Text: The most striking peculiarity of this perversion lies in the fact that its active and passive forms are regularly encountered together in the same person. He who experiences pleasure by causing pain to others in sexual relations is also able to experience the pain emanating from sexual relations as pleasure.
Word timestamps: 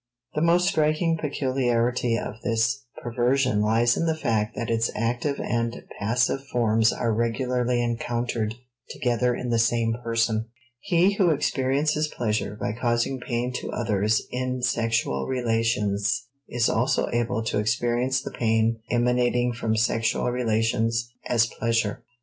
The 0.33 0.41
most 0.41 0.67
striking 0.67 1.15
peculiarity 1.21 2.17
of 2.17 2.41
this 2.43 2.85
perversion 3.03 3.61
lies 3.61 3.95
in 3.95 4.07
the 4.07 4.17
fact 4.17 4.55
that 4.55 4.71
its 4.71 4.89
active 4.95 5.39
and 5.39 5.83
passive 5.99 6.43
forms 6.47 6.91
are 6.91 7.13
regularly 7.13 7.83
encountered 7.83 8.55
together 8.89 9.35
in 9.35 9.51
the 9.51 9.59
same 9.59 9.93
person. 10.03 10.47
He 10.79 11.13
who 11.17 11.29
experiences 11.29 12.07
pleasure 12.07 12.57
by 12.59 12.71
causing 12.73 13.19
pain 13.19 13.53
to 13.57 13.71
others 13.73 14.23
in 14.31 14.63
sexual 14.63 15.27
relations 15.27 16.23
is 16.49 16.67
also 16.67 17.07
able 17.13 17.43
to 17.43 17.59
experience 17.59 18.23
the 18.23 18.31
pain 18.31 18.79
emanating 18.89 19.53
from 19.53 19.77
sexual 19.77 20.31
relations 20.31 21.11
as 21.27 21.45
pleasure. 21.45 22.03